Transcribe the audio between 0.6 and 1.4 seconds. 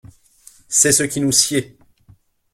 C'est ce qui nous